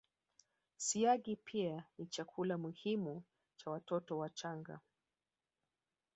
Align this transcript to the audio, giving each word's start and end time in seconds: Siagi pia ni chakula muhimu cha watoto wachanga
Siagi 0.77 1.35
pia 1.35 1.83
ni 1.97 2.05
chakula 2.07 2.57
muhimu 2.57 3.23
cha 3.57 3.71
watoto 3.71 4.17
wachanga 4.17 4.79